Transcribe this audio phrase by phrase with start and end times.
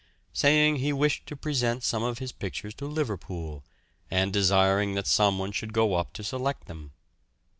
[0.33, 3.63] saying he wished to present some of his pictures to Liverpool,
[4.09, 6.91] and desiring that some one should go up to select them.